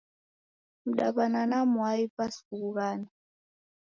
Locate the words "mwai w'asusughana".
1.71-3.07